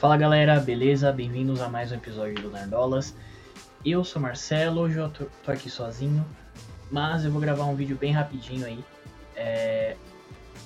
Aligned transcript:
Fala 0.00 0.16
galera, 0.16 0.58
beleza? 0.58 1.12
Bem-vindos 1.12 1.60
a 1.60 1.68
mais 1.68 1.92
um 1.92 1.96
episódio 1.96 2.36
do 2.36 2.50
Nerdolas. 2.50 3.14
Eu 3.84 4.02
sou 4.02 4.22
Marcelo, 4.22 4.80
hoje 4.80 4.96
eu 4.96 5.10
tô, 5.10 5.26
tô, 5.44 5.52
aqui 5.52 5.68
sozinho, 5.68 6.24
mas 6.90 7.26
eu 7.26 7.30
vou 7.30 7.38
gravar 7.38 7.66
um 7.66 7.76
vídeo 7.76 7.98
bem 8.00 8.10
rapidinho 8.10 8.64
aí, 8.64 8.82
é, 9.36 9.96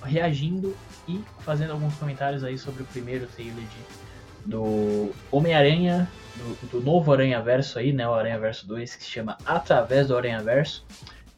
reagindo 0.04 0.76
e 1.08 1.20
fazendo 1.40 1.72
alguns 1.72 1.96
comentários 1.96 2.44
aí 2.44 2.56
sobre 2.56 2.84
o 2.84 2.86
primeiro 2.86 3.26
trailer 3.26 3.64
de, 3.64 4.48
do 4.50 5.10
Homem-Aranha, 5.32 6.08
do, 6.36 6.68
do, 6.68 6.80
novo 6.80 7.12
Aranha 7.12 7.42
Verso 7.42 7.80
aí, 7.80 7.92
né? 7.92 8.08
O 8.08 8.14
Aranha 8.14 8.38
Verso 8.38 8.68
2, 8.68 8.94
que 8.94 9.02
se 9.02 9.10
chama 9.10 9.36
Através 9.44 10.06
do 10.06 10.16
Aranha 10.16 10.40
Verso. 10.44 10.86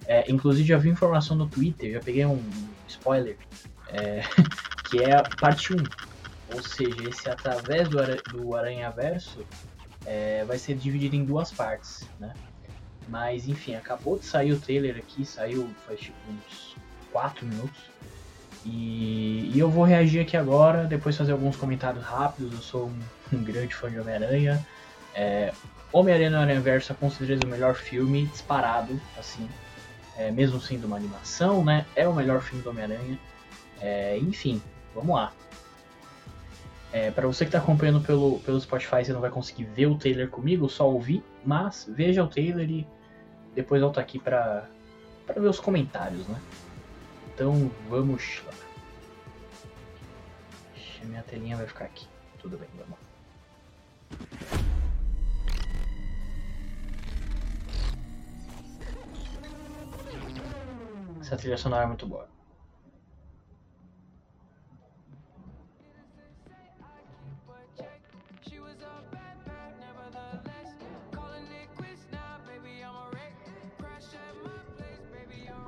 É, 0.07 0.31
inclusive 0.31 0.69
já 0.69 0.77
vi 0.77 0.91
informação 0.91 1.35
no 1.35 1.49
Twitter, 1.49 1.95
já 1.95 2.01
peguei 2.01 2.27
um 2.27 2.45
spoiler, 2.87 3.39
é, 3.89 4.21
que 4.91 5.03
é 5.03 5.17
a 5.17 5.23
parte 5.23 5.73
1 5.73 5.77
ou 6.53 6.63
seja, 6.63 7.09
esse 7.09 7.29
através 7.29 7.89
do, 7.89 7.99
do 8.31 8.55
Aranha 8.55 8.91
Verso 8.91 9.45
é, 10.05 10.45
vai 10.45 10.59
ser 10.59 10.75
dividido 10.77 11.17
em 11.17 11.25
duas 11.25 11.53
partes, 11.53 12.09
né? 12.19 12.33
Mas 13.09 13.49
enfim, 13.49 13.75
acabou 13.75 14.19
de 14.19 14.25
sair 14.25 14.53
o 14.53 14.61
trailer 14.61 14.97
aqui, 14.97 15.25
saiu 15.25 15.69
faz 15.87 16.01
tipo 16.01 16.17
uns 16.29 16.77
4 17.13 17.47
minutos. 17.47 17.97
E, 18.65 19.53
e, 19.55 19.59
eu 19.59 19.71
vou 19.71 19.85
reagir 19.85 20.21
aqui 20.21 20.37
agora, 20.37 20.85
depois 20.85 21.17
fazer 21.17 21.33
alguns 21.33 21.57
comentários 21.57 22.03
rápidos. 22.03 22.53
Eu 22.53 22.59
sou 22.59 22.87
um, 22.87 22.99
um 23.37 23.43
grande 23.45 23.75
fã 23.75 23.91
de 23.91 23.99
Homem-Aranha. 24.01 24.67
É, 25.15 25.53
Homem-Aranha 25.93 26.31
no 26.31 26.39
Aranha 26.39 26.61
Verso 26.61 26.93
é 26.93 26.95
com 26.95 27.09
certeza 27.09 27.43
o 27.45 27.49
melhor 27.49 27.75
filme 27.75 28.27
disparado, 28.27 29.01
assim. 29.17 29.49
É, 30.17 30.31
mesmo 30.33 30.61
sendo 30.61 30.87
uma 30.87 30.97
animação, 30.97 31.65
né? 31.65 31.87
É 31.95 32.09
o 32.09 32.13
melhor 32.13 32.41
filme 32.41 32.63
do 32.63 32.71
Homem-Aranha. 32.71 33.19
É, 33.81 34.19
enfim, 34.19 34.61
vamos 34.95 35.15
lá. 35.15 35.33
É, 36.97 37.11
para 37.11 37.27
você 37.27 37.45
que 37.45 37.51
está 37.51 37.59
acompanhando 37.59 38.01
pelo, 38.01 38.39
pelo 38.39 38.59
Spotify, 38.59 39.05
você 39.05 39.13
não 39.13 39.21
vai 39.21 39.29
conseguir 39.29 39.65
ver 39.65 39.85
o 39.85 39.99
trailer 39.99 40.31
comigo, 40.31 40.67
só 40.67 40.91
ouvir, 40.91 41.23
mas 41.45 41.87
veja 41.91 42.25
o 42.25 42.27
trailer 42.27 42.71
e 42.71 42.89
depois 43.55 43.83
volta 43.83 44.01
aqui 44.01 44.19
para 44.19 44.67
ver 45.29 45.47
os 45.47 45.61
comentários, 45.61 46.27
né? 46.27 46.41
Então 47.35 47.71
vamos 47.91 48.41
lá. 48.47 48.55
Minha 51.05 51.23
telinha 51.23 51.59
vai 51.59 51.67
ficar 51.67 51.85
aqui. 51.85 52.09
Tudo 52.39 52.57
bem, 52.57 52.69
vamos 52.79 52.93
lá. 52.93 53.07
Essa 61.21 61.37
trilha 61.37 61.59
sonora 61.59 61.85
é 61.85 61.87
muito 61.89 62.07
boa. 62.07 62.36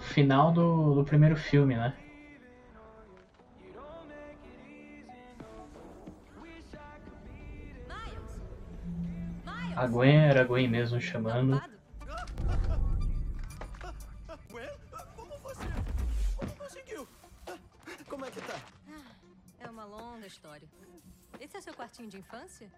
Final 0.09 0.51
do, 0.53 0.95
do 0.95 1.05
primeiro 1.05 1.37
filme, 1.37 1.77
né? 1.77 1.97
A 9.77 9.87
Gwen 9.87 10.17
era 10.17 10.41
a 10.41 10.45
Gwen 10.45 10.67
mesmo 10.67 11.01
chamando. 11.01 11.63
Gwen? 14.51 14.69
Como 15.15 15.39
você? 15.39 15.69
Como 16.37 16.57
conseguiu? 16.57 17.09
Como 18.09 18.25
é 18.25 18.31
que 18.33 18.41
tá? 18.41 18.61
É 19.61 19.71
uma 19.71 19.85
longa 19.85 20.27
história. 20.27 20.69
Esse 21.39 21.59
é 21.59 21.61
seu 21.61 21.75
quartinho 21.75 22.09
de 22.09 22.19
infância? 22.19 22.69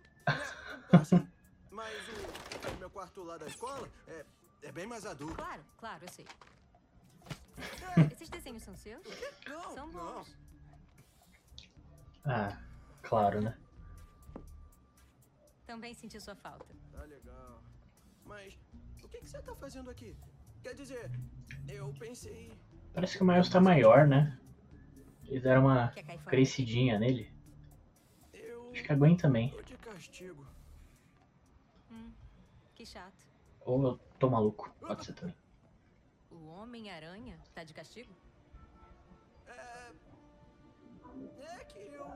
Sim, 1.04 1.26
mas 1.70 1.94
o, 2.08 2.76
o, 2.76 2.78
meu 2.78 2.91
quarto 2.91 3.22
lá 3.22 3.38
da 3.38 3.47
escola 3.47 3.88
é, 4.06 4.24
é 4.64 4.72
bem 4.72 4.86
mais 4.86 5.06
adulto. 5.06 5.36
Claro, 5.36 5.64
claro, 5.78 6.04
eu 6.04 6.08
sei. 6.08 6.26
Esses 8.12 8.28
desenhos 8.28 8.62
são 8.62 8.76
seus? 8.76 9.03
Não, 9.48 9.75
são 9.75 9.91
bons. 9.91 10.37
Ah, 12.25 12.56
claro, 13.03 13.41
né? 13.41 13.56
Também 15.66 15.94
senti 15.94 16.21
sua 16.21 16.34
falta. 16.34 16.66
Tá 16.93 17.03
legal. 17.04 17.62
Mas 18.25 18.59
o 19.03 19.09
que, 19.09 19.21
que 19.21 19.28
você 19.28 19.41
tá 19.41 19.54
fazendo 19.54 19.91
aqui? 19.91 20.16
Quer 20.62 20.75
dizer, 20.75 21.10
eu 21.69 21.93
pensei. 21.98 22.53
Parece 22.93 23.16
que 23.16 23.22
o 23.22 23.26
Miles 23.26 23.48
tá 23.48 23.60
maior, 23.60 24.06
né? 24.06 24.38
Eles 25.27 25.42
deram 25.42 25.62
uma 25.62 25.92
crescidinha 26.27 26.98
nele. 26.98 27.32
Eu... 28.32 28.71
Acho 28.72 28.82
que 28.82 28.92
a 28.92 28.97
Gwen 28.97 29.16
também. 29.16 29.50
Tô 29.50 29.62
de 29.62 29.77
castigo. 29.77 30.47
Hum, 31.91 32.12
que 32.75 32.84
chato. 32.84 33.27
Ou 33.60 33.82
eu 33.84 33.98
tô 34.19 34.28
maluco, 34.28 34.75
pode 34.81 35.04
ser 35.04 35.15
também. 35.15 35.37
O 36.30 36.46
Homem-Aranha 36.48 37.38
tá 37.54 37.64
de 37.64 37.74
castigo? 37.74 38.12
É. 39.46 39.92
É 41.42 41.64
que 41.64 41.78
eu. 41.78 42.06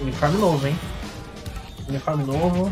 Uniforme 0.00 0.38
novo, 0.38 0.66
hein? 0.66 0.97
Uniforme 1.88 2.24
novo. 2.24 2.70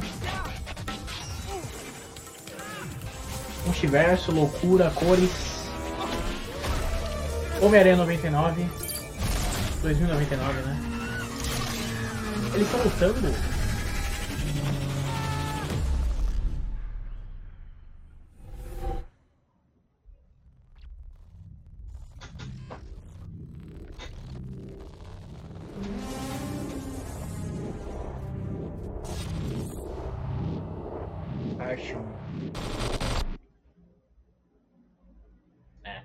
Multiverso, 3.64 4.30
loucura, 4.30 4.90
cores. 4.90 5.30
Homem-Aranha 7.62 7.96
99. 7.96 8.66
2099, 9.82 10.52
né? 10.60 10.80
Eles 12.54 12.66
estão 12.66 12.82
lutando? 12.82 13.55
Acho. 31.76 31.98
É. 35.84 36.02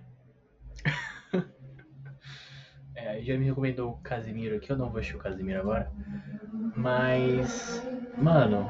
é, 2.94 3.22
já 3.22 3.38
me 3.38 3.46
recomendou 3.46 3.92
o 3.92 3.98
Casimiro 4.00 4.58
aqui, 4.58 4.70
eu 4.70 4.78
não 4.78 4.90
vou 4.90 5.00
assistir 5.00 5.16
o 5.16 5.20
Casimiro 5.20 5.62
agora. 5.62 5.90
Mas, 6.76 7.82
mano, 8.18 8.70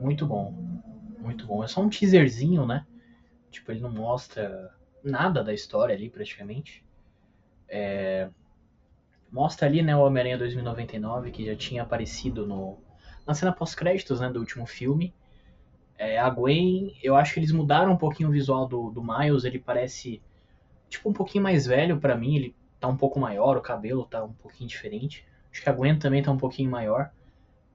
muito 0.00 0.24
bom. 0.24 0.52
Muito 1.18 1.44
bom. 1.44 1.64
É 1.64 1.66
só 1.66 1.82
um 1.82 1.90
teaserzinho, 1.90 2.64
né? 2.64 2.86
Tipo, 3.50 3.72
ele 3.72 3.80
não 3.80 3.90
mostra 3.90 4.72
nada 5.02 5.42
da 5.42 5.52
história 5.52 5.92
ali, 5.92 6.08
praticamente. 6.08 6.84
É... 7.68 8.30
Mostra 9.28 9.66
ali, 9.66 9.82
né, 9.82 9.96
o 9.96 10.06
Homem-Aranha 10.06 10.38
2099, 10.38 11.32
que 11.32 11.44
já 11.44 11.56
tinha 11.56 11.82
aparecido 11.82 12.46
no... 12.46 12.78
na 13.26 13.34
cena 13.34 13.52
pós-créditos, 13.52 14.20
né, 14.20 14.30
do 14.30 14.38
último 14.38 14.66
filme. 14.66 15.12
É, 16.02 16.18
a 16.18 16.28
Gwen, 16.28 16.96
eu 17.00 17.14
acho 17.14 17.32
que 17.32 17.38
eles 17.38 17.52
mudaram 17.52 17.92
um 17.92 17.96
pouquinho 17.96 18.28
o 18.28 18.32
visual 18.32 18.66
do, 18.66 18.90
do 18.90 19.00
Miles, 19.00 19.44
ele 19.44 19.60
parece 19.60 20.20
tipo 20.88 21.08
um 21.08 21.12
pouquinho 21.12 21.44
mais 21.44 21.64
velho 21.64 21.96
para 21.96 22.16
mim, 22.16 22.34
ele 22.34 22.56
tá 22.80 22.88
um 22.88 22.96
pouco 22.96 23.20
maior, 23.20 23.56
o 23.56 23.60
cabelo 23.60 24.04
tá 24.04 24.24
um 24.24 24.32
pouquinho 24.32 24.68
diferente. 24.68 25.24
Acho 25.52 25.62
que 25.62 25.68
a 25.68 25.72
Gwen 25.72 25.96
também 26.00 26.20
tá 26.20 26.32
um 26.32 26.36
pouquinho 26.36 26.68
maior. 26.68 27.12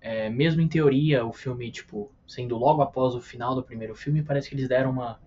É, 0.02 0.30
mesmo 0.30 0.62
em 0.62 0.68
teoria, 0.68 1.26
o 1.26 1.32
filme, 1.32 1.72
tipo, 1.72 2.12
sendo 2.28 2.58
logo 2.58 2.82
após 2.82 3.16
o 3.16 3.22
final 3.22 3.56
do 3.56 3.64
primeiro 3.64 3.96
filme, 3.96 4.22
parece 4.22 4.50
que 4.50 4.56
eles 4.56 4.68
deram 4.68 4.90
uma, 4.90 5.22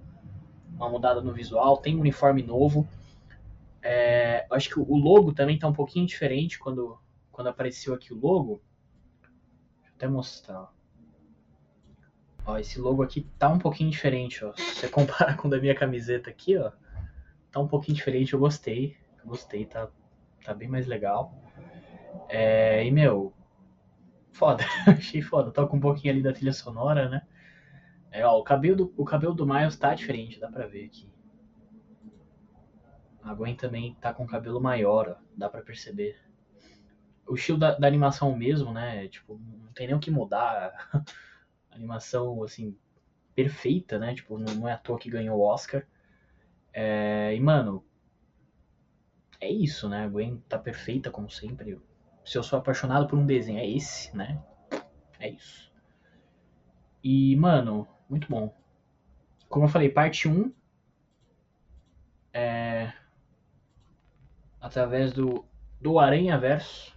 uma 0.75 0.91
mudada 0.91 1.23
no 1.23 1.33
visual, 1.33 1.79
tem 1.79 1.97
um 1.97 2.01
uniforme 2.01 2.43
novo. 2.43 2.87
É, 3.83 4.47
acho 4.51 4.69
que 4.69 4.79
o 4.79 4.97
logo 4.99 5.33
também 5.33 5.59
tá 5.59 5.67
um 5.67 5.73
pouquinho 5.73 6.05
diferente 6.05 6.59
quando, 6.59 6.99
quando 7.33 7.47
apareceu 7.47 7.95
aqui 7.95 8.13
o 8.13 8.21
logo. 8.21 8.61
Deixa 9.23 9.89
eu 9.89 9.95
até 9.97 10.07
mostrar. 10.07 10.71
Ó, 12.51 12.59
esse 12.59 12.81
logo 12.81 13.03
aqui 13.03 13.23
tá 13.39 13.49
um 13.49 13.59
pouquinho 13.59 13.91
diferente, 13.91 14.45
ó. 14.45 14.53
Se 14.55 14.75
você 14.75 14.89
compara 14.91 15.37
com 15.37 15.47
o 15.47 15.51
da 15.51 15.61
minha 15.61 15.75
camiseta 15.75 16.31
aqui, 16.31 16.57
ó, 16.57 16.73
tá 17.51 17.61
um 17.61 17.69
pouquinho 17.69 17.97
diferente, 17.97 18.33
eu 18.33 18.41
gostei. 18.41 18.97
gostei, 19.25 19.65
tá, 19.65 19.89
tá 20.45 20.53
bem 20.53 20.69
mais 20.69 20.87
legal. 20.87 21.33
É, 22.29 22.85
e, 22.85 22.91
meu, 22.91 23.33
foda, 24.33 24.65
achei 24.87 25.23
foda. 25.23 25.53
Toca 25.53 25.77
um 25.77 25.81
pouquinho 25.81 26.13
ali 26.13 26.23
da 26.23 26.33
trilha 26.33 26.53
sonora, 26.53 27.09
né? 27.09 27.23
É, 28.11 28.27
ó, 28.27 28.37
o 28.37 28.43
cabelo, 28.43 28.77
do, 28.77 28.95
o 28.97 29.05
cabelo 29.05 29.35
do 29.35 29.47
Miles 29.47 29.77
tá 29.77 29.95
diferente, 29.95 30.41
dá 30.41 30.51
pra 30.51 30.67
ver 30.67 30.87
aqui. 30.87 31.09
A 33.23 33.33
Gwen 33.33 33.55
também 33.55 33.95
tá 34.01 34.13
com 34.13 34.27
cabelo 34.27 34.61
maior, 34.61 35.09
ó, 35.09 35.25
dá 35.37 35.49
pra 35.49 35.63
perceber. 35.63 36.19
O 37.29 37.35
estilo 37.35 37.59
da, 37.59 37.79
da 37.79 37.87
animação 37.87 38.35
mesmo, 38.35 38.73
né? 38.73 39.07
Tipo, 39.07 39.39
não 39.39 39.73
tem 39.73 39.87
nem 39.87 39.95
o 39.95 40.01
que 40.01 40.11
mudar. 40.11 40.73
Animação, 41.71 42.43
assim, 42.43 42.77
perfeita, 43.35 43.99
né? 43.99 44.15
Tipo, 44.15 44.39
não, 44.39 44.55
não 44.55 44.69
é 44.69 44.73
à 44.73 44.79
toa 44.79 44.99
que 44.99 45.11
ganhou 45.11 45.39
o 45.39 45.43
Oscar. 45.43 45.87
É, 46.73 47.35
e, 47.35 47.41
mano, 47.41 47.85
é 49.41 49.51
isso, 49.51 49.89
né? 49.89 50.05
A 50.05 50.09
Gwen 50.09 50.43
tá 50.49 50.59
perfeita, 50.59 51.11
como 51.11 51.31
sempre. 51.31 51.81
Se 52.25 52.37
eu 52.37 52.43
sou 52.43 52.59
apaixonado 52.59 53.07
por 53.07 53.19
um 53.19 53.27
desenho, 53.27 53.59
é 53.59 53.69
esse, 53.69 54.15
né? 54.17 54.43
É 55.19 55.29
isso. 55.29 55.73
E, 57.03 57.35
mano, 57.37 57.89
muito 58.09 58.29
bom. 58.29 58.55
Como 59.49 59.65
eu 59.65 59.69
falei, 59.69 59.89
parte 59.89 60.29
1 60.29 60.53
é 62.33 62.93
através 64.61 65.13
do, 65.13 65.45
do 65.81 65.99
Aranha 65.99 66.39
Verso. 66.39 66.95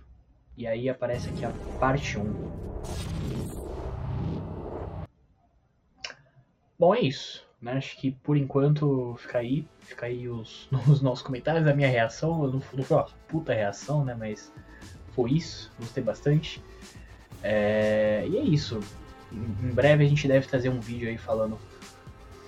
E 0.56 0.68
aí 0.68 0.90
aparece 0.90 1.30
aqui 1.30 1.46
a 1.46 1.56
parte 1.80 2.20
1. 2.20 2.53
Bom, 6.78 6.94
é 6.94 7.02
isso. 7.02 7.46
Né? 7.62 7.74
Acho 7.74 7.98
que 7.98 8.12
por 8.12 8.36
enquanto 8.38 9.16
fica 9.20 9.40
aí. 9.40 9.66
Fica 9.80 10.06
aí 10.06 10.28
os, 10.28 10.68
os 10.88 11.02
nossos 11.02 11.24
comentários, 11.24 11.68
a 11.68 11.74
minha 11.74 11.90
reação. 11.90 12.48
Não, 12.48 12.62
não 12.74 12.84
foi 12.84 12.98
uma 12.98 13.08
puta 13.28 13.54
reação, 13.54 14.04
né? 14.04 14.16
Mas 14.18 14.52
foi 15.16 15.31
isso. 15.31 15.72
Gostei 15.80 16.04
bastante. 16.04 16.62
É, 17.42 18.25
e 18.30 18.38
é 18.38 18.42
isso. 18.42 18.80
Em, 19.31 19.74
breve 19.74 20.06
a 20.06 20.08
gente 20.08 20.28
deve 20.28 20.48
trazer 20.48 20.70
um 20.70 20.80
vídeo 20.80 21.10
aí 21.10 21.18
falando 21.18 21.58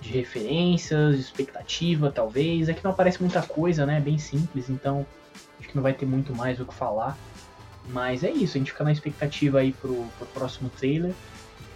de 0.00 0.10
referências, 0.12 1.16
de 1.16 1.22
expectativa, 1.22 2.10
talvez. 2.10 2.68
É 2.68 2.74
que 2.74 2.84
não 2.84 2.90
aparece 2.90 3.20
muita 3.20 3.42
coisa, 3.42 3.86
né? 3.86 4.00
Bem 4.00 4.18
simples, 4.18 4.68
então 4.70 5.06
acho 5.58 5.68
que 5.68 5.76
não 5.76 5.82
vai 5.82 5.92
ter 5.92 6.06
muito 6.06 6.34
mais 6.34 6.60
o 6.60 6.64
que 6.64 6.74
falar. 6.74 7.16
Mas 7.88 8.24
é 8.24 8.30
isso, 8.30 8.56
a 8.56 8.58
gente 8.58 8.72
fica 8.72 8.84
na 8.84 8.92
expectativa 8.92 9.60
aí 9.60 9.72
pro, 9.72 10.06
pro 10.18 10.26
próximo 10.26 10.68
trailer. 10.70 11.14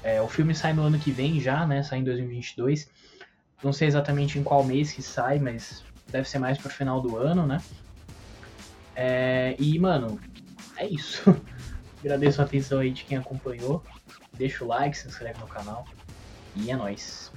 É, 0.02 0.20
o 0.20 0.28
filme 0.28 0.54
sai 0.54 0.72
no 0.72 0.82
ano 0.82 0.98
que 0.98 1.10
vem 1.10 1.40
já, 1.40 1.66
né? 1.66 1.82
Sai 1.82 1.98
em 1.98 2.04
2022. 2.04 2.88
Não 3.62 3.72
sei 3.72 3.88
exatamente 3.88 4.38
em 4.38 4.42
qual 4.42 4.64
mês 4.64 4.92
que 4.92 5.02
sai, 5.02 5.38
mas 5.38 5.84
deve 6.10 6.28
ser 6.28 6.38
mais 6.38 6.58
pro 6.58 6.70
final 6.70 7.00
do 7.00 7.16
ano, 7.16 7.46
né? 7.46 7.58
É, 8.94 9.54
e, 9.58 9.78
mano, 9.78 10.18
é 10.76 10.86
isso. 10.86 11.22
Agradeço 12.00 12.40
a 12.40 12.44
atenção 12.44 12.78
aí 12.78 12.90
de 12.90 13.04
quem 13.04 13.18
acompanhou. 13.18 13.84
Deixa 14.32 14.64
o 14.64 14.68
like, 14.68 14.96
se 14.96 15.06
inscreve 15.06 15.38
no 15.38 15.46
canal. 15.46 15.84
E 16.54 16.70
é 16.70 16.76
nóis. 16.76 17.30